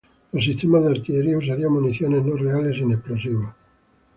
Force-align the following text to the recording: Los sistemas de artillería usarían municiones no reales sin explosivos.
Los 0.31 0.45
sistemas 0.45 0.83
de 0.83 0.89
artillería 0.89 1.37
usarían 1.37 1.71
municiones 1.73 2.25
no 2.25 2.35
reales 2.35 2.75
sin 2.75 2.91
explosivos. 2.91 3.53